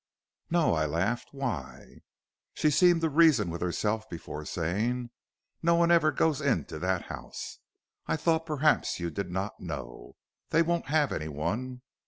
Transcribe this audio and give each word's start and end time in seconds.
"'No,' 0.49 0.73
I 0.73 0.87
laughed; 0.87 1.27
'why?' 1.31 1.99
"She 2.55 2.71
seemed 2.71 3.01
to 3.01 3.09
reason 3.11 3.51
with 3.51 3.61
herself 3.61 4.09
before 4.09 4.45
saying: 4.45 5.11
'No 5.61 5.75
one 5.75 5.91
ever 5.91 6.11
goes 6.11 6.41
into 6.41 6.79
that 6.79 7.03
house; 7.03 7.59
I 8.07 8.15
thought 8.15 8.47
perhaps 8.47 8.99
you 8.99 9.11
did 9.11 9.29
not 9.29 9.59
know. 9.59 10.15
They 10.49 10.63
won't 10.63 10.87
have 10.87 11.11
any 11.11 11.27
one. 11.29 11.83